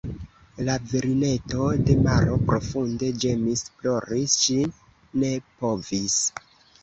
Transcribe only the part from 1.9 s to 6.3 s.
maro profunde ĝemis, plori ŝi ne povis.